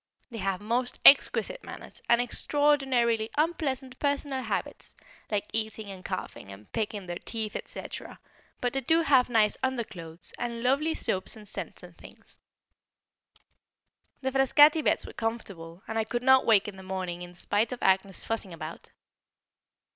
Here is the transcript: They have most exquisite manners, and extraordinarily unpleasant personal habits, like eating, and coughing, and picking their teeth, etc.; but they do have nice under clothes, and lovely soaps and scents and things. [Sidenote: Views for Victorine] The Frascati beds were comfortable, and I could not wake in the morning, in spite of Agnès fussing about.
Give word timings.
They 0.31 0.39
have 0.39 0.61
most 0.61 0.99
exquisite 1.05 1.63
manners, 1.63 2.01
and 2.09 2.19
extraordinarily 2.19 3.29
unpleasant 3.37 3.99
personal 3.99 4.41
habits, 4.41 4.95
like 5.29 5.47
eating, 5.53 5.91
and 5.91 6.03
coughing, 6.03 6.51
and 6.51 6.71
picking 6.71 7.05
their 7.05 7.19
teeth, 7.19 7.55
etc.; 7.55 8.19
but 8.59 8.73
they 8.73 8.81
do 8.81 9.01
have 9.01 9.29
nice 9.29 9.57
under 9.61 9.83
clothes, 9.83 10.33
and 10.39 10.63
lovely 10.63 10.95
soaps 10.95 11.35
and 11.35 11.47
scents 11.47 11.83
and 11.83 11.95
things. 11.99 12.39
[Sidenote: 13.29 14.21
Views 14.21 14.21
for 14.21 14.23
Victorine] 14.23 14.23
The 14.23 14.31
Frascati 14.31 14.83
beds 14.83 15.05
were 15.05 15.13
comfortable, 15.13 15.83
and 15.87 15.99
I 15.99 16.03
could 16.03 16.23
not 16.23 16.47
wake 16.47 16.67
in 16.67 16.77
the 16.77 16.81
morning, 16.81 17.21
in 17.21 17.35
spite 17.35 17.71
of 17.71 17.79
Agnès 17.81 18.25
fussing 18.25 18.53
about. 18.53 18.89